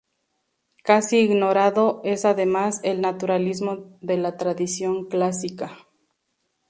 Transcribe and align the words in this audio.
Casi 0.83 1.19
ignorado, 1.19 2.01
es 2.03 2.25
además, 2.25 2.79
el 2.83 3.01
naturalismo 3.01 3.97
de 4.01 4.17
la 4.17 4.35
tradición 4.35 5.05
clásica. 5.05 5.77